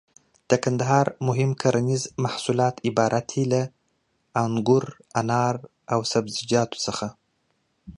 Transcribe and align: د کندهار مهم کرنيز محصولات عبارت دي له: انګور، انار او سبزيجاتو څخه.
د 0.49 0.51
کندهار 0.63 1.05
مهم 1.27 1.51
کرنيز 1.61 2.03
محصولات 2.23 2.75
عبارت 2.89 3.25
دي 3.33 3.43
له: 3.53 3.61
انګور، 4.43 4.85
انار 5.19 5.55
او 5.93 5.99
سبزيجاتو 6.11 6.77
څخه. 6.85 7.07